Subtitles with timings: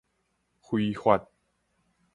[0.63, 1.27] 揮發